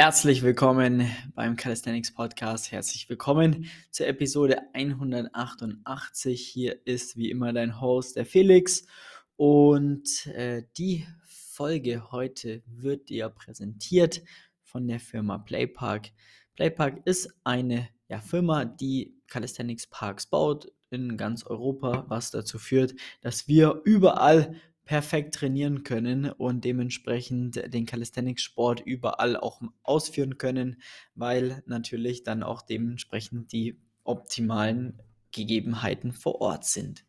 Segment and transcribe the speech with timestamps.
[0.00, 2.70] Herzlich willkommen beim Calisthenics Podcast.
[2.70, 6.40] Herzlich willkommen zur Episode 188.
[6.40, 8.86] Hier ist wie immer dein Host, der Felix.
[9.34, 14.22] Und äh, die Folge heute wird dir präsentiert
[14.62, 16.12] von der Firma Playpark.
[16.54, 22.94] Playpark ist eine ja, Firma, die Calisthenics Parks baut in ganz Europa, was dazu führt,
[23.20, 24.54] dass wir überall
[24.88, 30.80] perfekt trainieren können und dementsprechend den Calisthenics-Sport überall auch ausführen können,
[31.14, 34.98] weil natürlich dann auch dementsprechend die optimalen
[35.30, 37.04] Gegebenheiten vor Ort sind.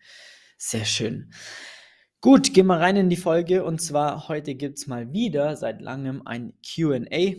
[0.58, 1.32] Sehr schön.
[2.20, 5.80] Gut, gehen wir rein in die Folge und zwar heute gibt es mal wieder seit
[5.80, 7.36] langem ein QA.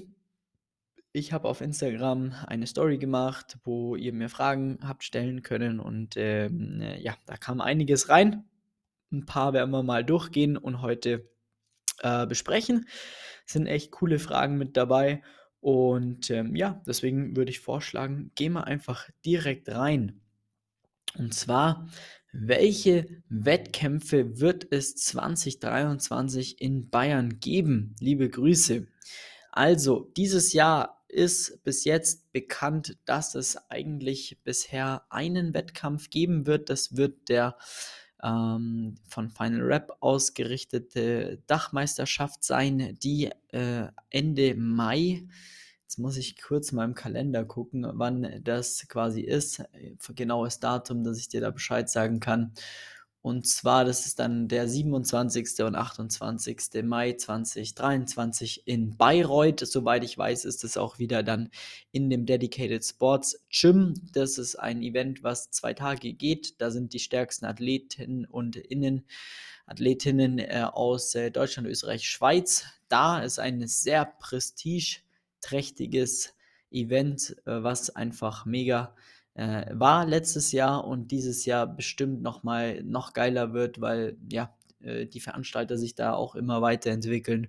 [1.13, 6.17] Ich habe auf Instagram eine Story gemacht, wo ihr mir Fragen habt stellen können und
[6.17, 8.47] ähm, ja, da kam einiges rein
[9.13, 11.29] ein paar werden wir mal durchgehen und heute
[11.99, 12.87] äh, besprechen.
[13.47, 15.23] Es sind echt coole Fragen mit dabei.
[15.61, 20.21] Und ähm, ja, deswegen würde ich vorschlagen, gehen wir einfach direkt rein.
[21.19, 21.89] Und zwar,
[22.33, 27.95] welche Wettkämpfe wird es 2023 in Bayern geben?
[28.01, 28.87] Liebe Grüße.
[29.51, 36.71] Also, dieses Jahr ist bis jetzt bekannt, dass es eigentlich bisher einen Wettkampf geben wird.
[36.71, 37.57] Das wird der
[38.23, 45.27] ähm, von Final Rap ausgerichtete Dachmeisterschaft sein, die äh, Ende Mai,
[45.83, 51.05] jetzt muss ich kurz mal im Kalender gucken, wann das quasi ist, äh, genaues Datum,
[51.05, 52.53] dass ich dir da Bescheid sagen kann.
[53.23, 55.61] Und zwar, das ist dann der 27.
[55.61, 56.83] und 28.
[56.85, 59.61] Mai 2023 in Bayreuth.
[59.61, 61.51] Soweit ich weiß, ist es auch wieder dann
[61.93, 63.93] in dem Dedicated Sports Gym.
[64.13, 66.63] Das ist ein Event, was zwei Tage geht.
[66.63, 69.05] Da sind die stärksten Athletinnen und Innen,
[69.67, 72.65] Athletinnen äh, aus äh, Deutschland, Österreich, Schweiz.
[72.89, 76.33] Da ist ein sehr prestigeträchtiges
[76.71, 78.95] Event, äh, was einfach mega
[79.41, 84.55] äh, war letztes Jahr und dieses Jahr bestimmt noch mal noch geiler wird, weil ja
[84.81, 87.49] äh, die Veranstalter sich da auch immer weiterentwickeln.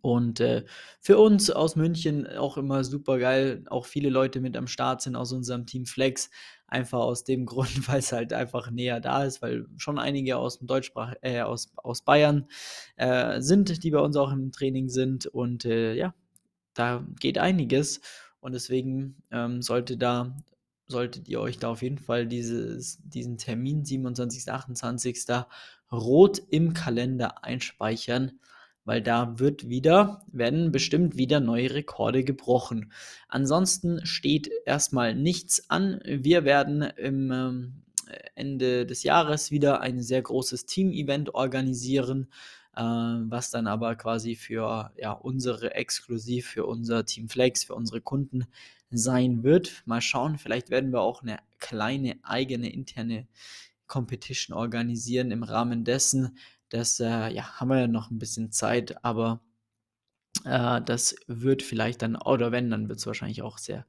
[0.00, 0.64] Und äh,
[1.00, 5.14] für uns aus München auch immer super geil, auch viele Leute mit am Start sind
[5.14, 6.30] aus unserem Team Flex,
[6.66, 10.58] einfach aus dem Grund, weil es halt einfach näher da ist, weil schon einige aus
[10.58, 12.46] dem Deutschsprach, äh, aus, aus Bayern
[12.96, 16.14] äh, sind, die bei uns auch im Training sind und äh, ja,
[16.72, 18.00] da geht einiges
[18.40, 20.34] und deswegen ähm, sollte da
[20.88, 24.50] solltet ihr euch da auf jeden Fall dieses, diesen Termin 27.
[24.50, 25.26] 28.
[25.92, 28.40] rot im Kalender einspeichern,
[28.84, 32.90] weil da wird wieder, werden bestimmt wieder neue Rekorde gebrochen.
[33.28, 36.00] Ansonsten steht erstmal nichts an.
[36.04, 37.82] Wir werden im ähm,
[38.34, 42.28] Ende des Jahres wieder ein sehr großes Team-Event organisieren,
[42.82, 48.46] was dann aber quasi für ja, unsere exklusiv für unser Team Flex, für unsere Kunden
[48.90, 49.82] sein wird.
[49.86, 53.26] Mal schauen, vielleicht werden wir auch eine kleine eigene interne
[53.86, 56.38] Competition organisieren im Rahmen dessen.
[56.68, 59.40] Das äh, ja, haben wir ja noch ein bisschen Zeit, aber
[60.44, 63.86] äh, das wird vielleicht dann, oder wenn, dann wird es wahrscheinlich auch sehr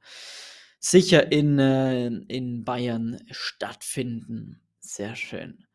[0.78, 4.60] sicher in, äh, in Bayern stattfinden.
[4.80, 5.66] Sehr schön.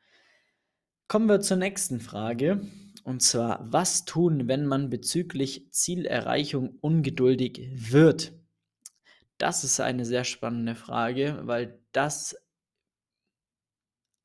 [1.08, 2.68] Kommen wir zur nächsten Frage.
[3.06, 8.34] Und zwar, was tun, wenn man bezüglich Zielerreichung ungeduldig wird?
[9.38, 12.36] Das ist eine sehr spannende Frage, weil das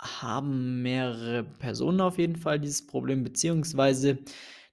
[0.00, 4.20] haben mehrere Personen auf jeden Fall dieses Problem, beziehungsweise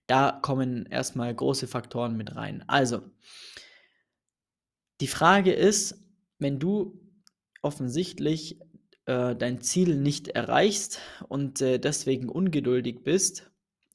[0.06, 2.64] da kommen erstmal große Faktoren mit rein.
[2.68, 3.02] Also,
[5.02, 6.02] die Frage ist,
[6.40, 6.98] wenn du
[7.62, 8.62] offensichtlich
[9.06, 13.47] äh, dein Ziel nicht erreichst und äh, deswegen ungeduldig bist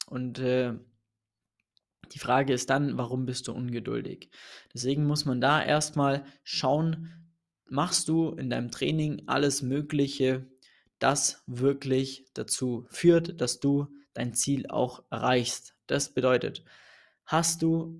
[0.07, 0.73] und äh,
[2.11, 4.29] die Frage ist dann, warum bist du ungeduldig?
[4.73, 7.09] Deswegen muss man da erstmal schauen,
[7.65, 10.47] machst du in deinem Training alles Mögliche,
[10.99, 15.75] das wirklich dazu führt, dass du dein Ziel auch erreichst.
[15.87, 16.63] Das bedeutet,
[17.25, 17.99] hast du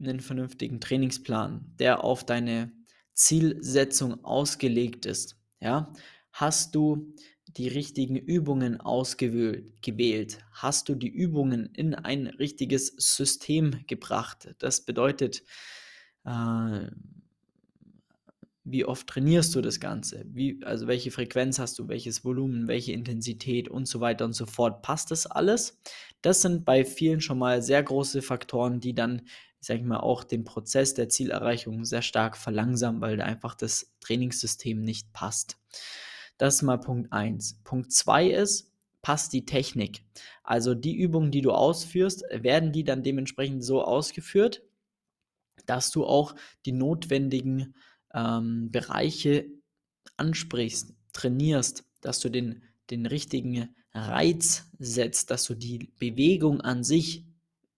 [0.00, 2.72] einen vernünftigen Trainingsplan, der auf deine
[3.14, 5.92] Zielsetzung ausgelegt ist, ja?
[6.32, 7.12] Hast du
[7.56, 10.38] die richtigen Übungen ausgewählt?
[10.52, 14.54] Hast du die Übungen in ein richtiges System gebracht?
[14.58, 15.42] Das bedeutet,
[16.24, 16.86] äh,
[18.64, 20.24] wie oft trainierst du das Ganze?
[20.28, 24.46] Wie, also welche Frequenz hast du, welches Volumen, welche Intensität und so weiter und so
[24.46, 24.82] fort.
[24.82, 25.78] Passt das alles?
[26.22, 29.22] Das sind bei vielen schon mal sehr große Faktoren, die dann,
[29.60, 34.82] sag ich mal, auch den Prozess der Zielerreichung sehr stark verlangsamen, weil einfach das Trainingssystem
[34.82, 35.56] nicht passt.
[36.40, 37.60] Das ist mal Punkt 1.
[37.64, 38.72] Punkt 2 ist,
[39.02, 40.06] passt die Technik.
[40.42, 44.62] Also die Übungen, die du ausführst, werden die dann dementsprechend so ausgeführt,
[45.66, 46.34] dass du auch
[46.64, 47.74] die notwendigen
[48.14, 49.50] ähm, Bereiche
[50.16, 57.26] ansprichst, trainierst, dass du den, den richtigen Reiz setzt, dass du die Bewegung an sich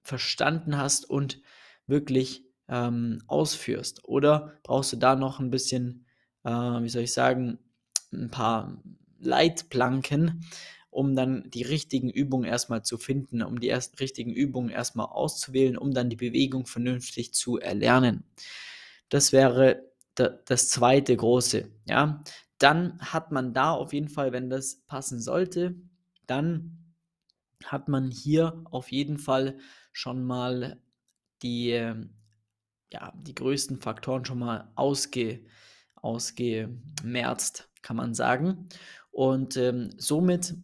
[0.05, 1.43] verstanden hast und
[1.88, 4.05] wirklich ähm, ausführst.
[4.05, 6.06] Oder brauchst du da noch ein bisschen,
[6.44, 7.59] äh, wie soll ich sagen,
[8.12, 8.82] ein paar
[9.19, 10.44] Leitplanken,
[10.91, 15.79] um dann die richtigen Übungen erstmal zu finden, um die ersten richtigen Übungen erstmal auszuwählen,
[15.79, 18.25] um dann die Bewegung vernünftig zu erlernen.
[19.09, 22.23] Das wäre das zweite große, ja.
[22.59, 25.75] Dann hat man da auf jeden Fall, wenn das passen sollte,
[26.26, 26.94] dann
[27.64, 29.59] hat man hier auf jeden Fall
[29.93, 30.81] schon mal
[31.43, 31.70] die,
[32.93, 35.44] ja, die größten Faktoren schon mal ausge,
[35.97, 38.69] ausgemerzt, kann man sagen.
[39.11, 40.55] Und ähm, somit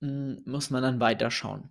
[0.00, 1.70] hm, muss man dann weiterschauen.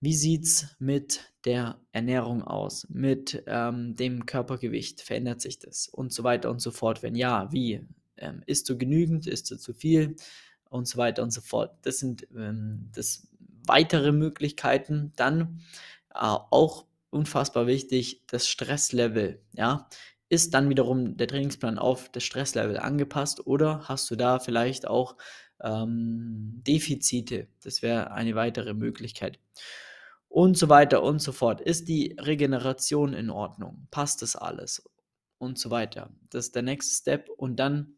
[0.00, 2.88] Wie sieht es mit der Ernährung aus?
[2.90, 5.00] Mit ähm, dem Körpergewicht?
[5.00, 5.88] Verändert sich das?
[5.88, 7.04] Und so weiter und so fort.
[7.04, 7.86] Wenn ja, wie?
[8.16, 9.28] Ähm, isst du genügend?
[9.28, 10.16] Isst du zu viel?
[10.68, 11.76] Und so weiter und so fort.
[11.82, 13.28] Das sind ähm, das
[13.64, 15.12] weitere Möglichkeiten.
[15.14, 15.60] Dann
[16.10, 19.40] äh, auch unfassbar wichtig, das Stresslevel.
[19.52, 19.88] Ja?
[20.32, 25.16] Ist dann wiederum der Trainingsplan auf das Stresslevel angepasst oder hast du da vielleicht auch
[25.60, 27.48] ähm, Defizite.
[27.62, 29.38] Das wäre eine weitere Möglichkeit.
[30.28, 31.60] Und so weiter und so fort.
[31.60, 33.86] Ist die Regeneration in Ordnung?
[33.90, 34.82] Passt das alles?
[35.36, 36.08] Und so weiter.
[36.30, 37.28] Das ist der nächste Step.
[37.36, 37.96] Und dann,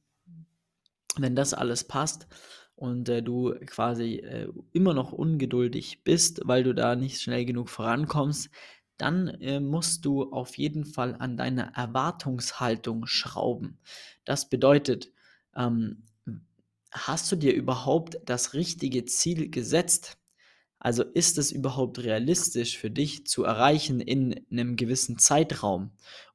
[1.17, 2.27] wenn das alles passt
[2.75, 7.69] und äh, du quasi äh, immer noch ungeduldig bist, weil du da nicht schnell genug
[7.69, 8.51] vorankommst,
[8.97, 13.79] dann äh, musst du auf jeden Fall an deiner Erwartungshaltung schrauben.
[14.25, 15.11] Das bedeutet,
[15.57, 16.05] ähm,
[16.93, 20.19] hast du dir überhaupt das richtige Ziel gesetzt?
[20.79, 25.93] Also ist es überhaupt realistisch für dich zu erreichen in einem gewissen Zeitraum?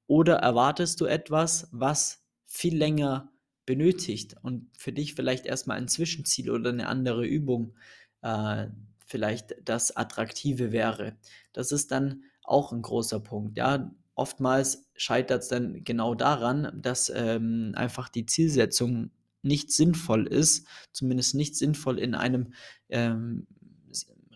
[0.08, 3.32] Oder erwartest du etwas, was viel länger
[3.66, 7.76] benötigt und für dich vielleicht erstmal ein Zwischenziel oder eine andere Übung
[8.22, 8.68] äh,
[9.06, 11.16] vielleicht das Attraktive wäre?
[11.54, 13.57] Das ist dann auch ein großer Punkt.
[13.57, 19.12] Ja, oftmals scheitert es dann genau daran, dass ähm, einfach die Zielsetzung
[19.42, 22.54] nicht sinnvoll ist, zumindest nicht sinnvoll in einem
[22.90, 23.48] ähm,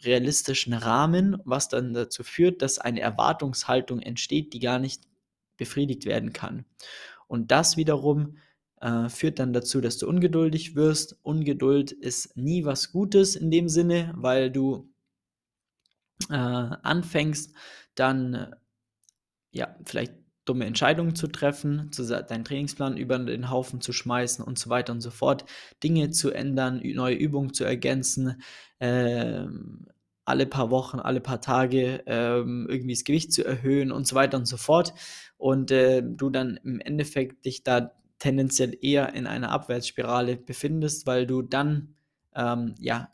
[0.04, 5.04] realistischen Rahmen, was dann dazu führt, dass eine Erwartungshaltung entsteht, die gar nicht
[5.57, 6.65] befriedigt werden kann.
[7.27, 8.38] Und das wiederum
[8.81, 11.18] äh, führt dann dazu, dass du ungeduldig wirst.
[11.24, 14.89] Ungeduld ist nie was Gutes in dem Sinne, weil du
[16.30, 17.54] äh, anfängst,
[17.95, 18.56] dann
[19.51, 20.13] ja, vielleicht
[20.45, 24.92] dumme Entscheidungen zu treffen, zu, deinen Trainingsplan über den Haufen zu schmeißen und so weiter
[24.92, 25.45] und so fort,
[25.84, 28.42] Dinge zu ändern, neue Übungen zu ergänzen,
[28.80, 29.45] äh,
[30.25, 34.38] alle paar Wochen, alle paar Tage äh, irgendwie das Gewicht zu erhöhen und so weiter
[34.38, 34.94] und so fort.
[35.38, 41.28] Und äh, du dann im Endeffekt dich da tendenziell eher in einer Abwärtsspirale befindest, weil
[41.28, 41.96] du dann
[42.36, 43.10] ähm, ja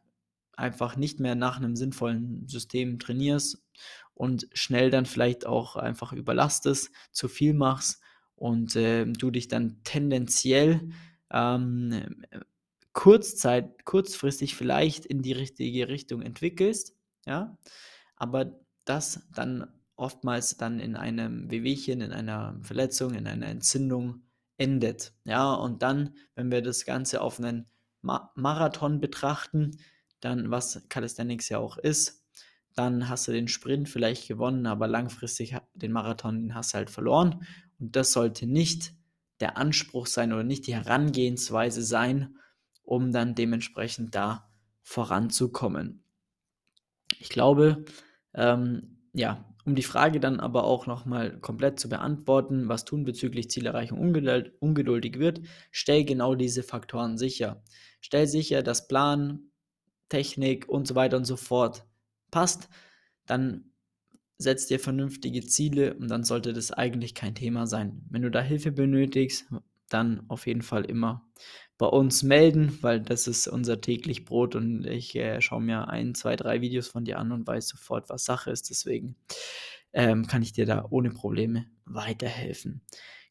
[0.56, 3.64] einfach nicht mehr nach einem sinnvollen System trainierst
[4.20, 8.02] und schnell dann vielleicht auch einfach überlastest, zu viel machst
[8.36, 10.90] und äh, du dich dann tendenziell
[11.32, 12.26] ähm,
[12.92, 17.58] kurzzeit, kurzfristig vielleicht in die richtige Richtung entwickelst, ja,
[18.18, 24.24] aber das dann oftmals dann in einem Wehwehchen, in einer Verletzung, in einer Entzündung
[24.58, 27.68] endet, ja, und dann, wenn wir das Ganze auf einen
[28.02, 29.78] Ma Marathon betrachten,
[30.20, 32.19] dann was Calisthenics ja auch ist,
[32.80, 37.46] dann hast du den Sprint vielleicht gewonnen, aber langfristig den Marathon hast du halt verloren.
[37.78, 38.94] Und das sollte nicht
[39.42, 42.38] der Anspruch sein oder nicht die Herangehensweise sein,
[42.82, 44.50] um dann dementsprechend da
[44.82, 46.06] voranzukommen.
[47.20, 47.84] Ich glaube,
[48.34, 53.50] ähm, ja, um die Frage dann aber auch nochmal komplett zu beantworten, was tun bezüglich
[53.50, 57.62] Zielerreichung ungeduld, ungeduldig wird, stell genau diese Faktoren sicher.
[58.00, 59.52] Stell sicher, dass Plan,
[60.08, 61.84] Technik und so weiter und so fort
[62.32, 62.70] passt,
[63.26, 63.72] dann
[64.38, 68.02] setz dir vernünftige Ziele und dann sollte das eigentlich kein Thema sein.
[68.10, 69.46] Wenn du da Hilfe benötigst,
[69.90, 71.28] dann auf jeden Fall immer
[71.78, 76.14] bei uns melden, weil das ist unser täglich Brot und ich äh, schaue mir ein,
[76.14, 78.70] zwei, drei Videos von dir an und weiß sofort, was Sache ist.
[78.70, 79.16] Deswegen
[79.94, 82.82] ähm, kann ich dir da ohne Probleme weiterhelfen.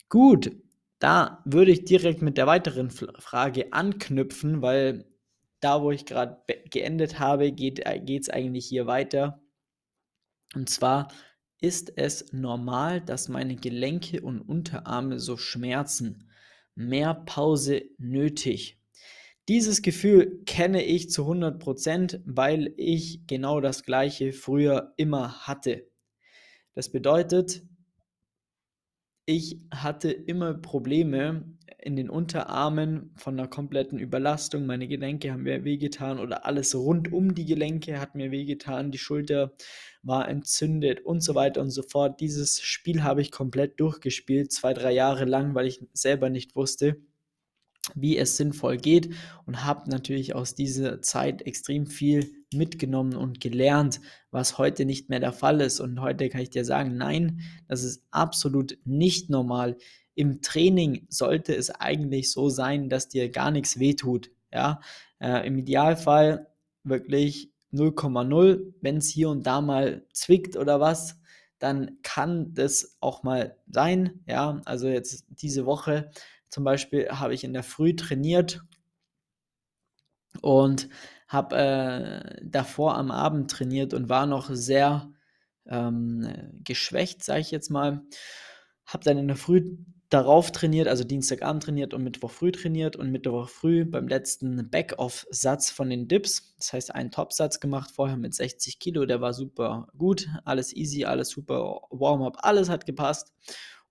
[0.09, 0.51] Gut,
[0.99, 5.05] da würde ich direkt mit der weiteren Frage anknüpfen, weil
[5.61, 9.43] da, wo ich gerade geendet habe, geht es äh, eigentlich hier weiter.
[10.55, 11.09] Und zwar
[11.61, 16.31] ist es normal, dass meine Gelenke und Unterarme so schmerzen.
[16.75, 18.81] Mehr Pause nötig.
[19.49, 25.91] Dieses Gefühl kenne ich zu 100%, weil ich genau das gleiche früher immer hatte.
[26.75, 27.63] Das bedeutet,
[29.29, 31.45] ich hatte immer Probleme
[31.83, 34.65] in den Unterarmen von 'ner kompletten Überlastung.
[34.65, 38.91] Meine Gelenke haben mir wehgetan oder alles rund um die Gelenke hat mir wehgetan.
[38.91, 39.53] Die Schulter
[40.03, 42.21] war entzündet und so weiter und so fort.
[42.21, 46.97] Dieses Spiel habe ich komplett durchgespielt, 2, 3 Jahre lang, weil ich selber nicht wusste,
[47.95, 49.11] wie es sinnvoll geht
[49.47, 54.01] und habe natürlich aus dieser Zeit extrem viel mitgenommen und gelernt,
[54.31, 55.81] was heute nicht mehr der Fall ist.
[55.81, 59.77] Und heute kann ich dir sagen, nein, das ist absolut nicht normal.
[60.15, 64.31] Im Training sollte es eigentlich so sein, dass dir gar nichts wehtut.
[64.53, 64.81] Ja?
[65.21, 66.49] Äh, Im Idealfall
[66.85, 68.75] wirklich 0,0.
[68.81, 71.21] Wenn es hier und da mal zwickt oder was,
[71.59, 74.21] dann kann das auch mal sein.
[74.27, 76.11] Ja, also jetzt diese Woche
[76.49, 78.63] zum Beispiel habe ich in der Früh trainiert
[80.41, 80.89] und
[81.29, 85.13] habe äh, davor am Abend trainiert und war noch sehr
[85.67, 86.27] ähm,
[86.65, 88.03] geschwächt, sage ich jetzt mal.
[88.87, 89.77] Habe dann in der Früh
[90.09, 95.71] darauf trainiert, also Dienstagabend trainiert und Mittwoch früh trainiert und Mittwoch früh beim letzten Back-Off-Satz
[95.71, 99.89] von den Dips, das heißt einen Top-Satz gemacht, vorher mit 60 Kilo, der war super
[99.99, 103.35] gut, alles easy, alles super Warm-up, alles hat gepasst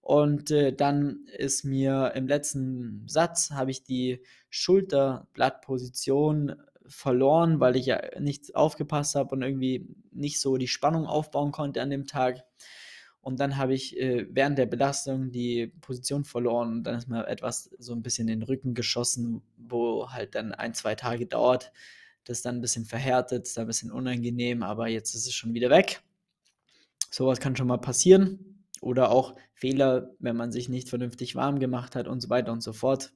[0.08, 6.56] und äh, dann ist mir im letzten Satz, habe ich die Schulterblattposition
[6.88, 11.82] verloren, weil ich ja nicht aufgepasst habe und irgendwie nicht so die Spannung aufbauen konnte
[11.82, 12.44] an dem Tag.
[13.22, 17.28] Und dann habe ich äh, während der Belastung die Position verloren und dann ist mir
[17.28, 21.74] etwas so ein bisschen in den Rücken geschossen, wo halt dann ein, zwei Tage dauert.
[22.24, 25.34] Das ist dann ein bisschen verhärtet, ist dann ein bisschen unangenehm, aber jetzt ist es
[25.34, 26.02] schon wieder weg.
[27.12, 28.64] Sowas kann schon mal passieren.
[28.80, 32.62] Oder auch Fehler, wenn man sich nicht vernünftig warm gemacht hat und so weiter und
[32.62, 33.12] so fort.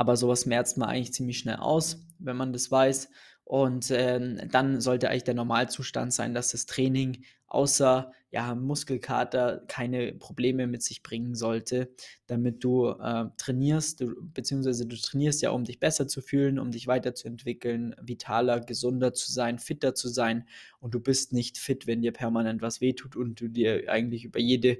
[0.00, 3.10] Aber sowas merzt man eigentlich ziemlich schnell aus, wenn man das weiß.
[3.44, 10.14] Und ähm, dann sollte eigentlich der Normalzustand sein, dass das Training außer ja, Muskelkater keine
[10.14, 11.90] Probleme mit sich bringen sollte,
[12.26, 16.70] damit du äh, trainierst, du, beziehungsweise du trainierst ja, um dich besser zu fühlen, um
[16.70, 20.48] dich weiterzuentwickeln, vitaler, gesunder zu sein, fitter zu sein.
[20.78, 24.40] Und du bist nicht fit, wenn dir permanent was wehtut und du dir eigentlich über
[24.40, 24.78] jede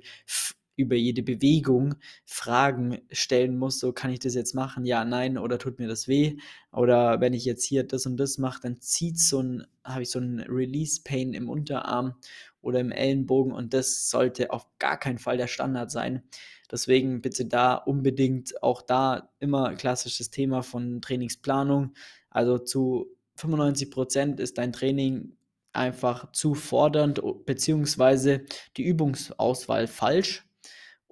[0.80, 1.94] über jede Bewegung
[2.24, 6.08] Fragen stellen muss, so kann ich das jetzt machen, ja, nein, oder tut mir das
[6.08, 6.36] weh?
[6.72, 10.10] Oder wenn ich jetzt hier das und das mache, dann zieht so ein, habe ich
[10.10, 12.14] so ein Release-Pain im Unterarm
[12.62, 16.22] oder im Ellenbogen und das sollte auf gar keinen Fall der Standard sein.
[16.70, 21.94] Deswegen bitte da unbedingt auch da immer klassisches Thema von Trainingsplanung.
[22.30, 25.36] Also zu 95 Prozent ist dein Training
[25.72, 28.44] einfach zu fordernd, beziehungsweise
[28.76, 30.46] die Übungsauswahl falsch.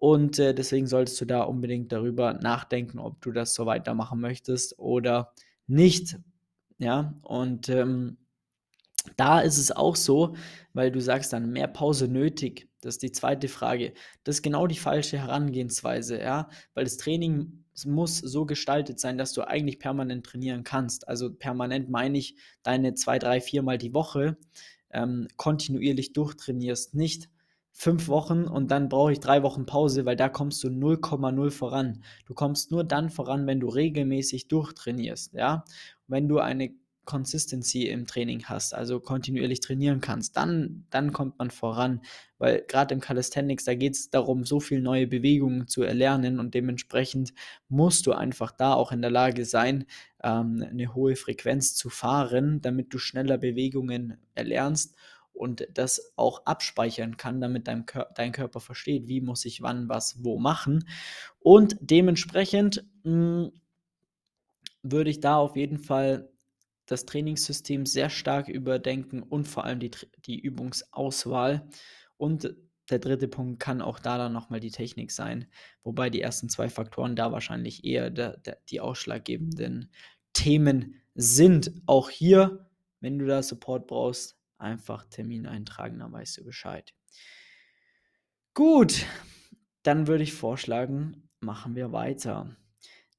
[0.01, 4.79] Und äh, deswegen solltest du da unbedingt darüber nachdenken, ob du das so weitermachen möchtest
[4.79, 5.33] oder
[5.67, 6.21] nicht.
[6.79, 8.17] Ja, und ähm,
[9.17, 10.37] da ist es auch so,
[10.73, 12.69] weil du sagst dann mehr Pause nötig.
[12.81, 13.93] Das ist die zweite Frage.
[14.23, 19.33] Das ist genau die falsche Herangehensweise, ja, weil das Training muss so gestaltet sein, dass
[19.33, 21.09] du eigentlich permanent trainieren kannst.
[21.09, 24.37] Also permanent meine ich deine zwei, drei, viermal die Woche
[24.91, 27.29] ähm, kontinuierlich durchtrainierst, nicht
[27.79, 32.03] fünf Wochen und dann brauche ich drei Wochen Pause, weil da kommst du 0,0 voran.
[32.27, 35.65] Du kommst nur dann voran, wenn du regelmäßig durchtrainierst, ja.
[36.09, 41.53] Wenn du eine Consistency im Training hast, also kontinuierlich trainieren kannst, dann, dann kommt man
[41.53, 42.01] voran,
[42.39, 46.55] weil gerade im Calisthenics, da geht es darum, so viele neue Bewegungen zu erlernen und
[46.55, 47.33] dementsprechend
[47.69, 49.87] musst du einfach da auch in der Lage sein,
[50.23, 54.97] ähm, eine hohe Frequenz zu fahren, damit du schneller Bewegungen erlernst
[55.33, 59.89] und das auch abspeichern kann, damit dein, Kör dein Körper versteht, wie muss ich wann
[59.89, 60.89] was wo machen.
[61.39, 63.53] Und dementsprechend mh, hm,
[64.83, 66.29] würde ich da auf jeden Fall
[66.87, 69.91] das Trainingssystem sehr stark überdenken und vor allem die,
[70.25, 71.69] die Übungsauswahl.
[72.17, 72.55] Und
[72.91, 75.47] der dritte Punkt kann auch da dann nochmal die Technik sein,
[75.83, 79.91] wobei die ersten zwei Faktoren da wahrscheinlich eher der, der, die ausschlaggebenden
[80.33, 81.73] Themen sind.
[81.87, 82.67] Auch hier,
[83.01, 86.93] wenn du da Support brauchst, einfach Termin eintragen, dann weißt du Bescheid.
[88.55, 89.07] Gut,
[89.83, 92.57] dann würde ich vorschlagen, machen wir weiter.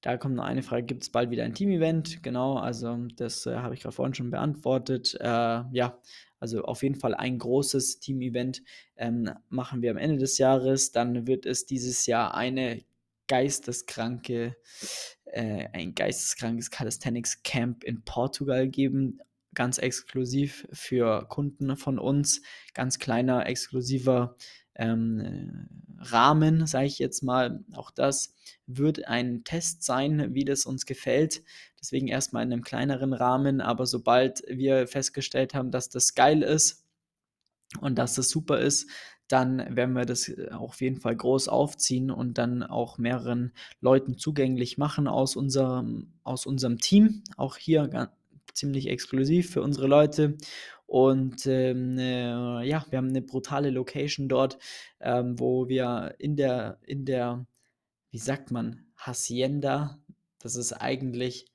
[0.01, 2.24] Da kommt noch eine Frage, gibt es bald wieder ein Team-Event?
[2.24, 5.17] Genau, also das äh, habe ich gerade vorhin schon beantwortet.
[5.19, 6.00] Äh, ja,
[6.39, 8.62] also auf jeden Fall ein großes Team-Event
[8.96, 10.91] ähm, machen wir am Ende des Jahres.
[10.91, 12.81] Dann wird es dieses Jahr eine
[13.27, 14.55] geisteskranke,
[15.25, 19.19] äh, ein geisteskrankes Calisthenics Camp in Portugal geben
[19.60, 22.42] ganz exklusiv für Kunden von uns,
[22.74, 24.38] ganz kleiner, exklusiver
[24.75, 27.66] ähm, Rahmen, sage ich jetzt mal.
[27.74, 28.34] Auch das
[28.68, 31.44] wird ein Test sein, wie das uns gefällt.
[31.78, 36.86] Deswegen erstmal in einem kleineren Rahmen, aber sobald wir festgestellt haben, dass das geil ist
[37.82, 38.89] und dass das super ist,
[39.28, 43.51] dann werden wir das äh, auf jeden Fall groß aufziehen und dann auch mehreren
[43.82, 47.24] Leuten zugänglich machen aus unserem, aus unserem Team.
[47.36, 47.89] Auch hier
[48.60, 50.38] ziemlich exklusiv für unsere Leute.
[50.86, 54.58] Und ähm, äh, ja, wir haben eine brutale Location dort,
[55.00, 57.46] ähm, wo wir in der, in der,
[58.12, 60.00] wie sagt man, Hacienda,
[60.39, 61.46] das ist eigentlich,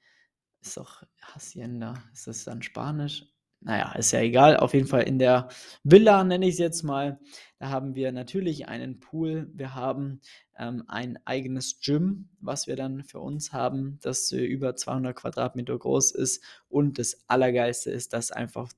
[0.61, 3.27] ist doch Hacienda, ist das dann Spanisch?
[3.61, 4.59] Naja, ist ja egal.
[4.59, 5.49] Auf jeden Fall in der
[5.83, 7.19] Villa, nenne ich es jetzt mal.
[7.59, 9.51] Da haben wir natürlich einen Pool.
[9.55, 10.21] Wir haben
[10.59, 15.79] ähm, ein eigenes Gym, was wir dann für uns haben, das äh, über 200 Quadratmeter
[15.79, 16.43] groß ist.
[16.69, 18.71] Und das Allergeilste ist, dass einfach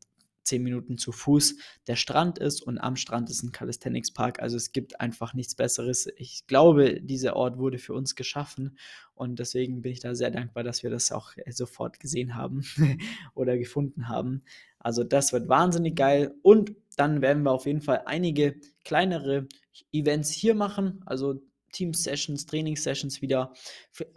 [0.47, 1.57] zehn Minuten zu Fuß
[1.87, 4.41] der Strand ist und am Strand ist ein Calisthenics Park.
[4.41, 6.09] Also es gibt einfach nichts Besseres.
[6.17, 8.79] Ich glaube, dieser Ort wurde für uns geschaffen
[9.15, 12.65] und deswegen bin ich da sehr dankbar, dass wir das auch äh, sofort gesehen haben
[13.35, 14.45] oder gefunden haben.
[14.79, 19.49] Also das wird wahnsinnig geil und dann werden wir auf jeden Fall einige kleinere
[19.93, 21.03] Events hier machen.
[21.05, 21.43] Also
[21.77, 23.53] Team-Sessions, Trainingssessions wieder.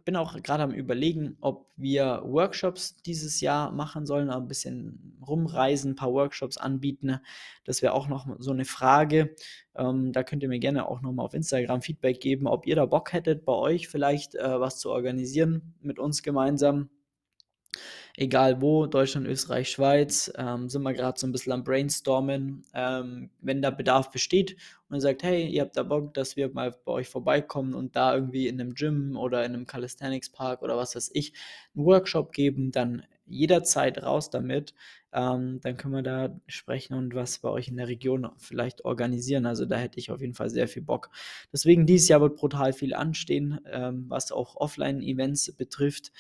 [0.06, 5.92] Bin auch gerade am Überlegen, ob wir Workshops dieses Jahr machen sollen, ein bisschen rumreisen,
[5.92, 7.20] ein paar Workshops anbieten.
[7.66, 9.36] Das wäre auch noch so eine Frage.
[9.76, 12.86] Ähm, da könnt ihr mir gerne auch nochmal auf Instagram Feedback geben, ob ihr da
[12.86, 16.90] Bock hättet, bei euch vielleicht äh, was zu organisieren mit uns gemeinsam
[18.20, 22.66] egal wo, Deutschland, Österreich, Schweiz, ähm, sind wir gerade so ein bisschen am Brainstormen.
[22.74, 24.58] Ähm, wenn da Bedarf besteht
[24.90, 27.96] und ihr sagt, hey, ihr habt da Bock, dass wir mal bei euch vorbeikommen und
[27.96, 31.32] da irgendwie in einem Gym oder in einem Calisthenics Park oder was weiß ich,
[31.74, 34.74] einen Workshop geben, dann jederzeit raus damit.
[35.14, 39.46] Ähm, dann können wir da sprechen und was bei euch in der Region vielleicht organisieren.
[39.46, 41.10] Also da hätte ich auf jeden Fall sehr viel Bock.
[41.54, 46.12] Deswegen dieses Jahr wird brutal viel anstehen, ähm, was auch Offline-Events betrifft.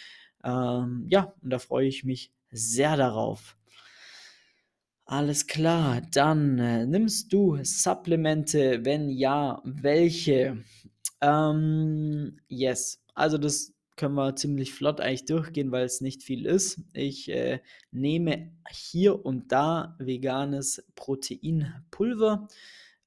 [0.44, 3.58] Ähm, ja, und da freue ich mich sehr darauf.
[5.06, 8.86] Alles klar, dann äh, nimmst du Supplemente?
[8.86, 10.64] Wenn ja, welche?
[11.22, 16.80] Ähm, yes, also das können wir ziemlich flott eigentlich durchgehen, weil es nicht viel ist.
[16.94, 17.60] Ich äh,
[17.92, 22.48] nehme hier und da veganes Proteinpulver,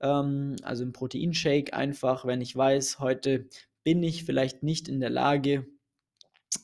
[0.01, 3.47] ähm, also ein Proteinshake einfach, wenn ich weiß, heute
[3.85, 5.66] bin ich vielleicht nicht in der Lage,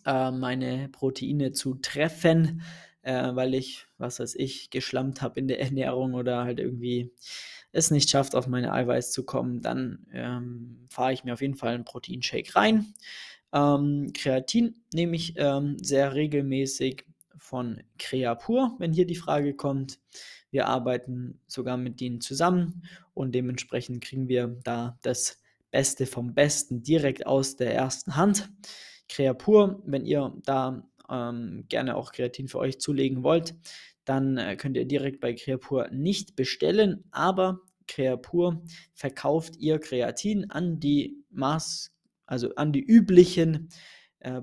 [0.05, 2.63] äh, meine Proteine zu treffen,
[3.03, 7.13] äh, weil ich, was weiß ich, geschlammt habe in der Ernährung oder halt irgendwie
[7.73, 11.57] es nicht schafft, auf meine Eiweiß zu kommen, dann ähm, fahre ich mir auf jeden
[11.57, 12.95] Fall einen Proteinshake rein.
[13.53, 17.05] Ähm, Kreatin nehme ich ähm, sehr regelmäßig
[17.37, 20.01] von Creapur, wenn hier die Frage kommt.
[20.51, 26.83] Wir arbeiten sogar mit denen zusammen und dementsprechend kriegen wir da das Beste vom Besten
[26.83, 28.51] direkt aus der ersten Hand.
[29.09, 33.55] Creapur, wenn ihr da ähm, gerne auch Kreatin für euch zulegen wollt,
[34.05, 38.63] dann äh, könnt ihr direkt bei Creapur nicht bestellen, aber Creapur
[38.95, 41.95] verkauft ihr Kreatin an die Maß,
[42.27, 43.69] also an die üblichen
[44.21, 44.43] äh,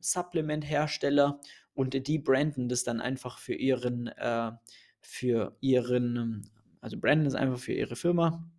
[0.00, 1.40] Supplement-Hersteller
[1.74, 4.52] und die branden das dann einfach für ihren, äh,
[5.00, 8.50] für ihren, also branden das einfach für ihre Firma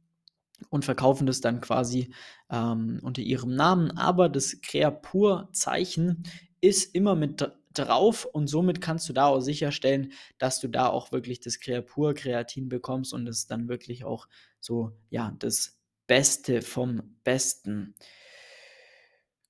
[0.69, 2.13] und verkaufen das dann quasi
[2.49, 3.91] ähm, unter ihrem Namen.
[3.91, 6.23] Aber das Creapur-Zeichen
[6.61, 11.11] ist immer mit drauf und somit kannst du da auch sicherstellen, dass du da auch
[11.11, 14.27] wirklich das Creapur-Kreatin bekommst und es dann wirklich auch
[14.59, 17.95] so, ja, das Beste vom Besten.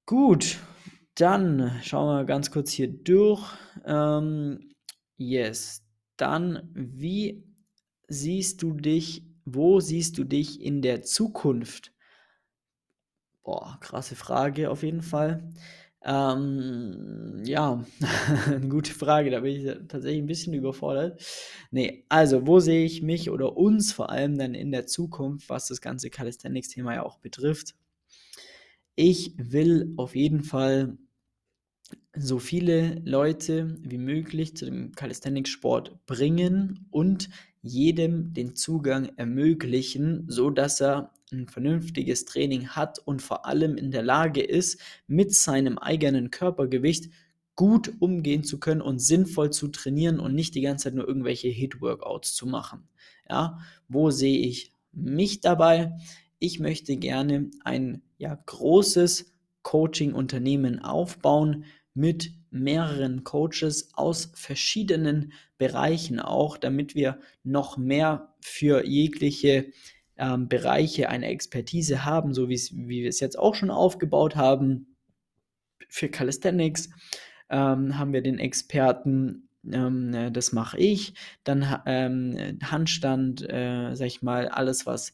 [0.05, 0.57] Gut,
[1.15, 3.43] dann schauen wir ganz kurz hier durch.
[3.85, 4.71] Ähm,
[5.17, 5.83] yes,
[6.17, 7.43] dann, wie
[8.07, 11.93] siehst du dich wo siehst du dich in der Zukunft?
[13.43, 15.47] Boah, krasse Frage auf jeden Fall.
[16.03, 17.83] Ähm, ja,
[18.47, 21.23] eine gute Frage, da bin ich tatsächlich ein bisschen überfordert.
[21.71, 25.67] Nee, also, wo sehe ich mich oder uns vor allem dann in der Zukunft, was
[25.67, 27.75] das ganze Calisthenics-Thema ja auch betrifft?
[28.95, 30.97] Ich will auf jeden Fall
[32.15, 37.29] so viele Leute wie möglich zu dem Calisthenics-Sport bringen und
[37.65, 43.89] jedem den Zugang ermöglichen, so dass er ein vernünftiges Training hat und vor allem in
[43.89, 47.09] der Lage ist, mit seinem eigenen Körpergewicht
[47.55, 51.47] gut umgehen zu können und sinnvoll zu trainieren und nicht die ganze Zeit nur irgendwelche
[51.47, 52.87] Hit-Workouts zu machen.
[53.27, 55.93] Ja, wo sehe ich mich dabei?
[56.37, 66.57] Ich möchte gerne ein ja, großes Coaching-Unternehmen aufbauen mit mehreren Coaches aus verschiedenen Bereichen auch,
[66.57, 69.71] damit wir noch mehr für jegliche
[70.17, 74.95] ähm, Bereiche eine Expertise haben, so wie wir es jetzt auch schon aufgebaut haben.
[75.89, 76.89] Für Calisthenics
[77.49, 81.13] ähm, haben wir den Experten, ähm, das mache ich.
[81.43, 85.13] Dann ähm, Handstand, äh, sag ich mal, alles, was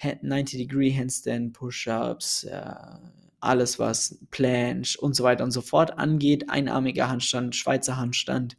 [0.00, 2.74] 90-Degree Handstand, Push-Ups, äh,
[3.40, 8.56] alles was Planche und so weiter und so fort angeht, einarmiger Handstand, Schweizer Handstand,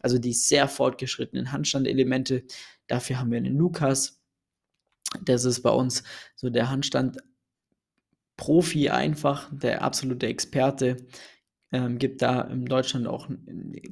[0.00, 2.44] also die sehr fortgeschrittenen Handstandelemente.
[2.86, 4.20] Dafür haben wir einen Lukas.
[5.24, 6.02] Das ist bei uns
[6.34, 7.18] so der Handstand
[8.36, 10.96] Profi einfach, der absolute Experte.
[11.70, 13.30] Ähm, gibt da in Deutschland auch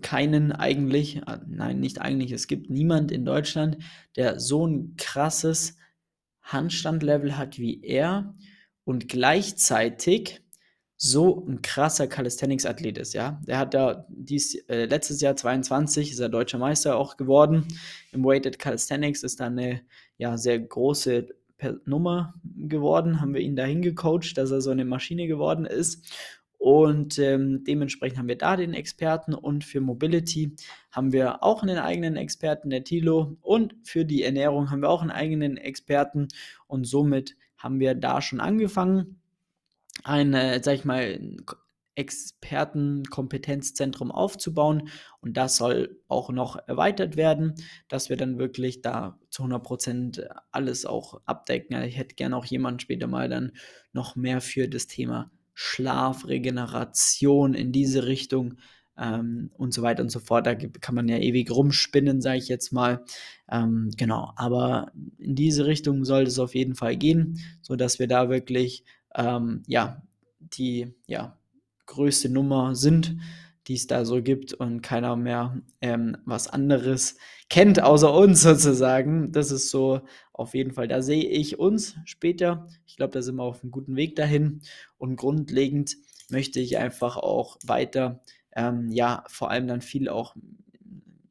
[0.03, 3.79] keinen eigentlich, äh, nein, nicht eigentlich, es gibt niemand in Deutschland,
[4.17, 5.77] der so ein krasses
[6.43, 8.35] Handstandlevel hat wie er
[8.85, 10.43] und gleichzeitig
[10.97, 13.41] so ein krasser Calisthenics-Athlet ist, ja.
[13.47, 17.67] Der hat da dies, äh, letztes Jahr 22 ist er deutscher Meister auch geworden.
[18.13, 19.81] Im Weighted Calisthenics ist da eine
[20.19, 21.29] ja, sehr große
[21.85, 26.11] Nummer geworden, haben wir ihn dahin gecoacht, dass er so eine Maschine geworden ist.
[26.59, 30.55] Und ähm, dementsprechend haben wir da den Experten und für Mobility
[30.91, 33.39] haben wir auch einen eigenen Experten, der Tilo.
[33.41, 36.29] Und für die Ernährung haben wir auch einen eigenen Experten.
[36.67, 39.21] Und somit haben wir da schon angefangen,
[40.03, 41.21] ein, äh, sag ich mal,
[41.95, 44.89] Expertenkompetenzzentrum aufzubauen
[45.21, 47.55] und das soll auch noch erweitert werden,
[47.89, 51.83] dass wir dann wirklich da zu 100% alles auch abdecken.
[51.83, 53.53] Ich hätte gerne auch jemanden später mal dann
[53.93, 58.55] noch mehr für das Thema Schlaf, Regeneration in diese Richtung
[58.99, 60.47] ähm, und so weiter und so fort.
[60.47, 63.05] Da kann man ja ewig rumspinnen, sage ich jetzt mal.
[63.51, 68.29] Ähm, genau, aber in diese Richtung soll es auf jeden Fall gehen, sodass wir da
[68.29, 70.03] wirklich ähm, ja,
[70.39, 71.39] die ja,
[71.87, 73.17] größte Nummer sind,
[73.67, 77.17] die es da so gibt und keiner mehr ähm, was anderes
[77.49, 79.33] kennt außer uns sozusagen.
[79.33, 80.01] Das ist so
[80.33, 82.67] auf jeden Fall, da sehe ich uns später.
[82.87, 84.63] Ich glaube, da sind wir auf einem guten Weg dahin
[84.99, 85.97] und grundlegend
[86.31, 88.23] möchte ich einfach auch weiter,
[88.57, 90.37] ähm, ja, vor allem dann viel auch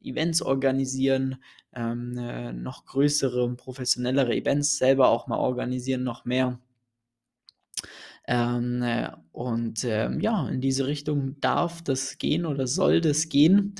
[0.02, 1.36] Events organisieren,
[1.74, 6.58] ähm, äh, noch größere, professionellere Events selber auch mal organisieren, noch mehr
[8.26, 13.74] ähm, äh, und ähm, ja, in diese Richtung darf das gehen oder soll das gehen.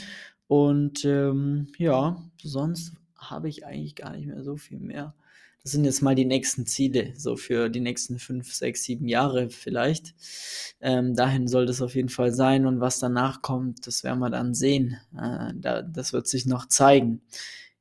[0.48, 5.14] Und ähm, ja, sonst habe ich eigentlich gar nicht mehr so viel mehr.
[5.62, 9.51] Das sind jetzt mal die nächsten Ziele, so für die nächsten fünf, sechs, sieben Jahre
[9.51, 10.14] vielleicht.
[10.81, 14.31] Ähm, dahin soll das auf jeden Fall sein und was danach kommt, das werden wir
[14.31, 14.99] dann sehen.
[15.14, 17.20] Äh, da, das wird sich noch zeigen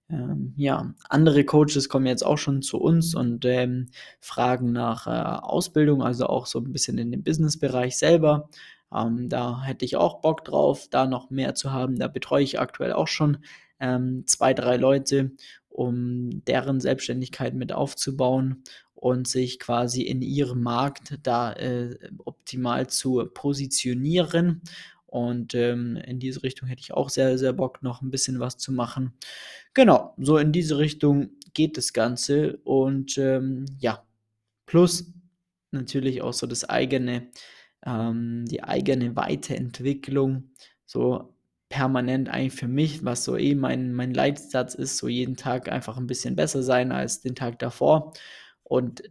[0.10, 3.90] ähm, ja, andere Coaches kommen jetzt auch schon zu uns und ähm,
[4.20, 5.10] fragen nach äh,
[5.44, 8.50] Ausbildung, also auch so ein bisschen in dem Businessbereich selber.
[8.94, 11.98] Ähm, da hätte ich auch Bock drauf, da noch mehr zu haben.
[12.00, 13.38] Da betreue ich aktuell auch schon
[13.80, 15.32] ähm, zwei, drei Leute,
[15.70, 23.26] um deren Selbstständigkeit mit aufzubauen und sich quasi in ihrem Markt da äh, optimal zu
[23.34, 24.62] positionieren
[25.10, 28.58] und ähm, in diese Richtung hätte ich auch sehr, sehr Bock, noch ein bisschen was
[28.58, 29.14] zu machen.
[29.74, 32.58] Genau, so in diese Richtung geht das Ganze.
[32.58, 34.06] Und ähm, ja,
[34.68, 35.12] plus
[35.72, 37.32] natürlich auch so das eigene,
[37.86, 40.52] ähm, die eigene Weiterentwicklung,
[40.86, 41.34] so
[41.70, 45.98] permanent eigentlich für mich, was so eh mein, mein Leitsatz ist, so jeden Tag einfach
[45.98, 48.14] ein bisschen besser sein als den Tag davor.
[48.64, 49.04] Und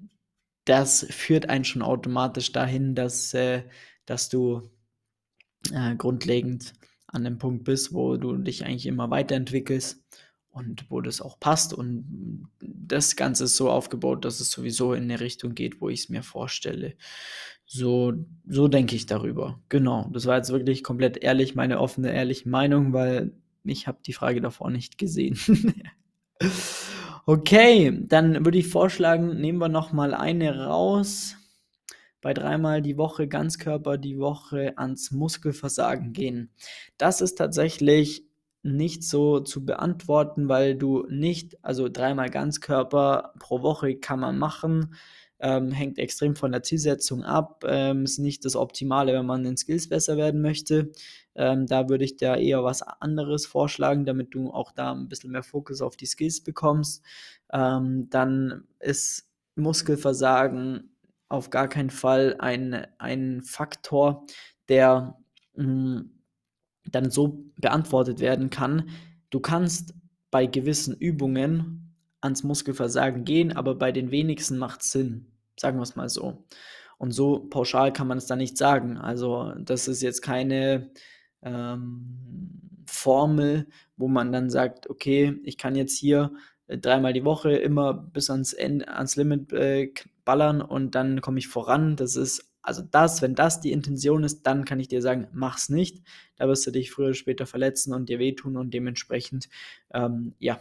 [0.65, 3.63] das führt einen schon automatisch dahin, dass, äh,
[4.07, 4.71] dass du
[5.73, 6.75] äh, grundlegend
[7.07, 10.05] an dem Punkt bist, wo du dich eigentlich immer weiterentwickelst
[10.59, 11.73] und wo das auch passt.
[11.73, 16.01] Und das Ganze ist so aufgebaut, dass es sowieso in eine Richtung geht, wo ich
[16.01, 16.95] es mir vorstelle.
[17.65, 18.15] So,
[18.47, 19.61] so denke ich darüber.
[19.69, 20.09] Genau.
[20.13, 23.33] Das war jetzt wirklich komplett ehrlich, meine offene, ehrliche Meinung, weil
[23.65, 25.39] ich habe die Frage davor nicht gesehen.
[27.27, 31.37] okay, dann würde ich vorschlagen, nehmen wir noch mal eine raus
[32.21, 36.51] bei dreimal die Woche Ganzkörper die Woche ans Muskelversagen gehen.
[36.97, 38.28] Das ist tatsächlich
[38.63, 44.95] nicht so zu beantworten, weil du nicht, also dreimal Ganzkörper pro Woche kann man machen,
[45.41, 49.57] ähm, hängt extrem von der Zielsetzung ab, ähm, ist nicht das Optimale, wenn man in
[49.57, 50.91] Skills besser werden möchte.
[51.37, 55.31] Ähm, da würde ich dir eher was anderes vorschlagen, damit du auch da ein bisschen
[55.31, 57.05] mehr Fokus auf die Skills bekommst.
[57.53, 60.91] Ähm, dann ist Muskelversagen
[61.29, 64.27] auf gar keinen Fall ein, ein Faktor,
[64.69, 65.17] der
[65.55, 66.18] mh, hm,
[66.91, 68.89] dann so beantwortet werden kann.
[69.31, 69.95] Du kannst
[70.31, 75.27] bei gewissen Übungen ans Muskelversagen gehen, aber bei den wenigsten macht es Sinn.
[75.59, 76.45] Sagen wir es mal so.
[76.99, 78.97] Und so pauschal kann man es dann nicht sagen.
[78.97, 80.91] Also das ist jetzt keine
[81.43, 86.33] ähm, Formel, wo man dann sagt, okay, ich kann jetzt hier
[86.67, 89.93] äh, dreimal die Woche immer bis ans, End, ans Limit äh,
[90.25, 91.97] ballern und dann komme ich voran.
[91.97, 95.69] Das ist, also das, wenn das die Intention ist, dann kann ich dir sagen, mach's
[95.69, 96.03] nicht.
[96.37, 99.49] Da wirst du dich früher oder später verletzen und dir wehtun und dementsprechend,
[99.93, 100.61] ähm, ja,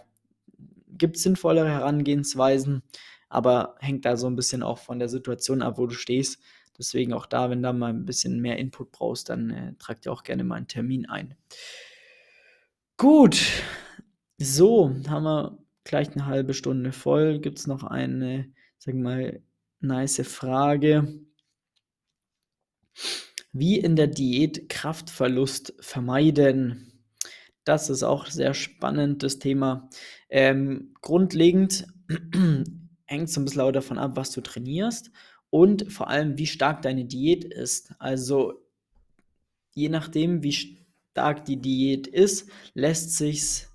[0.98, 2.84] gibt sinnvollere Herangehensweisen.
[3.30, 6.40] aber hängt da so ein bisschen auch von der Situation ab, wo du stehst.
[6.78, 10.12] Deswegen auch da, wenn du mal ein bisschen mehr Input brauchst, dann äh, trag dir
[10.12, 11.36] auch gerne mal einen Termin ein.
[12.98, 13.40] Gut,
[14.38, 17.40] so haben wir gleich eine halbe Stunde voll.
[17.40, 19.42] Gibt es noch eine, sag mal,
[19.80, 21.20] nice Frage?
[23.60, 26.92] Wie in der Diät Kraftverlust vermeiden?
[27.64, 29.90] Das ist auch sehr spannend, das Thema.
[30.30, 31.88] Ähm, grundlegend
[33.06, 35.10] hängt es ein bisschen davon ab, was du trainierst
[35.50, 37.96] und vor allem, wie stark deine Diät ist.
[37.98, 38.62] Also
[39.74, 43.66] je nachdem, wie stark die Diät ist, lässt sich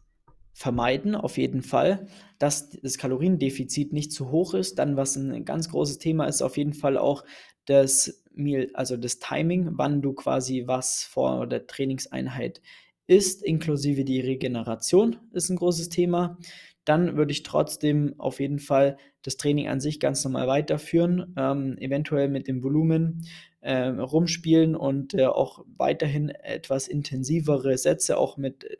[0.53, 2.07] vermeiden, auf jeden Fall,
[2.39, 4.79] dass das Kaloriendefizit nicht zu hoch ist.
[4.79, 7.25] Dann, was ein ganz großes Thema ist, auf jeden Fall auch
[7.67, 12.61] das Meal, also das Timing, wann du quasi was vor der Trainingseinheit
[13.07, 16.39] isst, inklusive die Regeneration ist ein großes Thema
[16.85, 21.79] dann würde ich trotzdem auf jeden Fall das Training an sich ganz normal weiterführen, ähm,
[21.79, 23.25] eventuell mit dem Volumen
[23.61, 28.77] äh, rumspielen und äh, auch weiterhin etwas intensivere Sätze auch mit äh,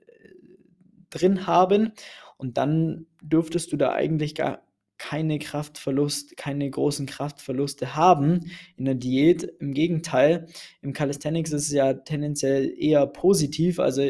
[1.11, 1.93] drin haben.
[2.37, 4.63] Und dann dürftest du da eigentlich gar
[5.03, 9.43] keine Kraftverlust, keine großen Kraftverluste haben in der Diät.
[9.59, 10.47] Im Gegenteil,
[10.81, 13.81] im Calisthenics ist es ja tendenziell eher positiv.
[13.81, 14.09] Also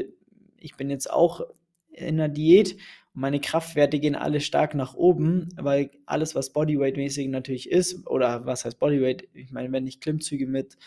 [0.58, 1.40] ich bin jetzt auch
[1.88, 2.76] in der Diät
[3.14, 8.64] meine Kraftwerte gehen alle stark nach oben, weil alles, was Bodyweight-mäßig natürlich ist, oder was
[8.64, 9.28] heißt Bodyweight?
[9.34, 10.78] Ich meine, wenn ich Klimmzüge mit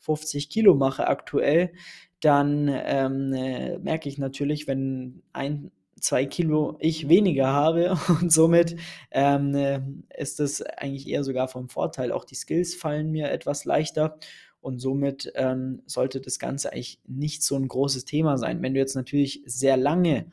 [0.00, 1.72] 50 Kilo mache aktuell,
[2.20, 8.76] dann ähm, äh, merke ich natürlich, wenn ein, zwei Kilo ich weniger habe und somit
[9.10, 9.80] ähm, äh,
[10.16, 12.12] ist das eigentlich eher sogar vom Vorteil.
[12.12, 14.18] Auch die Skills fallen mir etwas leichter
[14.60, 18.62] und somit ähm, sollte das Ganze eigentlich nicht so ein großes Thema sein.
[18.62, 20.26] Wenn du jetzt natürlich sehr lange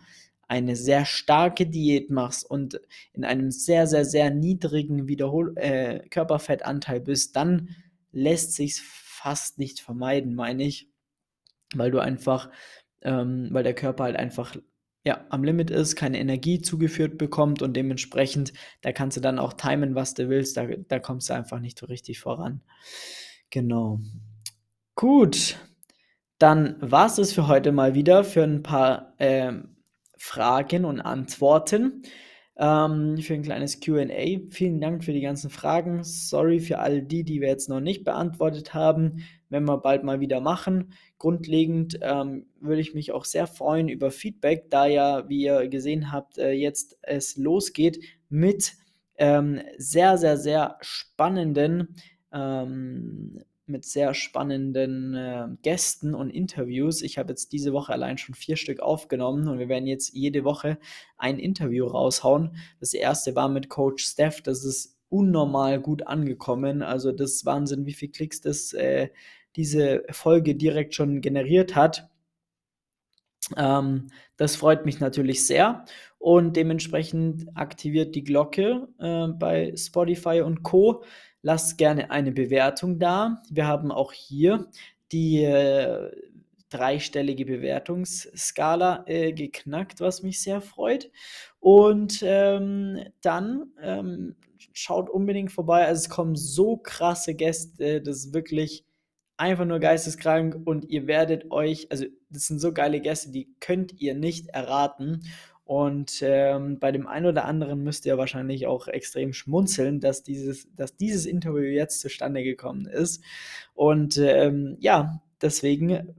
[0.51, 2.81] eine sehr starke Diät machst und
[3.13, 7.69] in einem sehr, sehr, sehr niedrigen Wiederhol äh, Körperfettanteil bist, dann
[8.11, 10.89] lässt sich fast nicht vermeiden, meine ich,
[11.73, 12.49] weil du einfach,
[13.01, 14.57] ähm, weil der Körper halt einfach
[15.03, 19.53] ja, am Limit ist, keine Energie zugeführt bekommt und dementsprechend, da kannst du dann auch
[19.53, 22.61] timen, was du willst, da, da kommst du einfach nicht so richtig voran.
[23.49, 23.99] Genau.
[24.95, 25.57] Gut,
[26.37, 29.77] dann war es das für heute mal wieder für ein paar ähm,
[30.17, 32.03] Fragen und Antworten
[32.61, 34.39] ähm, für ein kleines QA.
[34.51, 36.03] Vielen Dank für die ganzen Fragen.
[36.03, 39.25] Sorry für all die, die wir jetzt noch nicht beantwortet haben.
[39.49, 40.93] Wenn wir bald mal wieder machen.
[41.17, 46.11] Grundlegend ähm, würde ich mich auch sehr freuen über Feedback, da ja, wie ihr gesehen
[46.11, 48.73] habt, äh, jetzt es losgeht mit
[49.17, 51.95] ähm, sehr, sehr, sehr spannenden
[52.31, 57.01] ähm, mit sehr spannenden äh, Gästen und Interviews.
[57.01, 60.43] Ich habe jetzt diese Woche allein schon vier Stück aufgenommen und wir werden jetzt jede
[60.43, 60.77] Woche
[61.17, 62.55] ein Interview raushauen.
[62.79, 64.41] Das erste war mit Coach Steph.
[64.41, 66.81] Das ist unnormal gut angekommen.
[66.81, 69.09] Also das ist Wahnsinn, wie viele Klicks das äh,
[69.55, 72.10] diese Folge direkt schon generiert hat.
[73.57, 75.85] Ähm, das freut mich natürlich sehr
[76.19, 81.03] und dementsprechend aktiviert die Glocke äh, bei Spotify und Co
[81.41, 83.41] lasst gerne eine Bewertung da.
[83.49, 84.67] Wir haben auch hier
[85.11, 86.11] die äh,
[86.69, 91.11] dreistellige Bewertungsskala äh, geknackt, was mich sehr freut.
[91.59, 94.35] Und ähm, dann ähm,
[94.73, 95.85] schaut unbedingt vorbei.
[95.85, 98.85] Also es kommen so krasse Gäste, das ist wirklich
[99.41, 103.99] einfach nur geisteskrank und ihr werdet euch, also das sind so geile Gäste, die könnt
[103.99, 105.23] ihr nicht erraten.
[105.63, 110.67] Und ähm, bei dem einen oder anderen müsst ihr wahrscheinlich auch extrem schmunzeln, dass dieses,
[110.75, 113.23] dass dieses Interview jetzt zustande gekommen ist.
[113.73, 116.13] Und ähm, ja, deswegen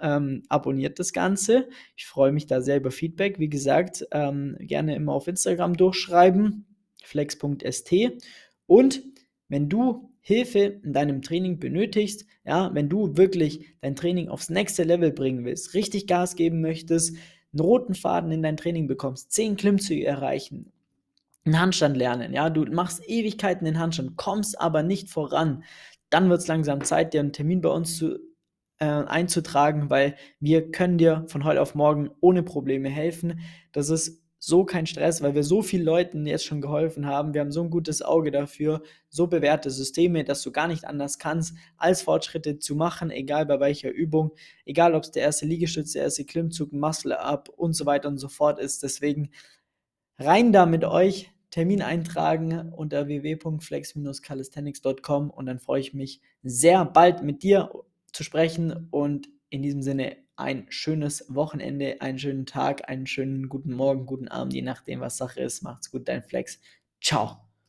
[0.00, 1.68] ähm, abonniert das Ganze.
[1.96, 3.40] Ich freue mich da sehr über Feedback.
[3.40, 6.64] Wie gesagt, ähm, gerne immer auf Instagram durchschreiben,
[7.02, 7.92] flex.st.
[8.66, 9.02] Und
[9.48, 14.82] wenn du Hilfe in deinem Training benötigst, ja, wenn du wirklich dein Training aufs nächste
[14.82, 17.16] Level bringen willst, richtig Gas geben möchtest,
[17.52, 20.72] einen roten Faden in dein Training bekommst, zehn Klimmzüge erreichen,
[21.44, 25.62] einen Handstand lernen, ja, du machst Ewigkeiten den Handstand, kommst aber nicht voran,
[26.10, 28.18] dann wird es langsam Zeit, dir einen Termin bei uns zu,
[28.80, 33.38] äh, einzutragen, weil wir können dir von heute auf morgen ohne Probleme helfen.
[33.70, 37.34] Das ist so kein Stress, weil wir so vielen Leuten jetzt schon geholfen haben.
[37.34, 41.18] Wir haben so ein gutes Auge dafür, so bewährte Systeme, dass du gar nicht anders
[41.18, 44.32] kannst, als Fortschritte zu machen, egal bei welcher Übung,
[44.64, 48.18] egal ob es der erste Liegestütz, der erste Klimmzug, Muscle Up und so weiter und
[48.18, 48.82] so fort ist.
[48.82, 49.30] Deswegen
[50.18, 57.22] rein da mit euch, Termin eintragen unter www.flex-calisthenics.com und dann freue ich mich sehr bald
[57.22, 57.70] mit dir
[58.12, 63.72] zu sprechen und in diesem Sinne ein schönes Wochenende, einen schönen Tag, einen schönen guten
[63.72, 65.62] Morgen, guten Abend, je nachdem, was Sache ist.
[65.62, 66.60] Macht's gut, dein Flex.
[67.00, 67.45] Ciao.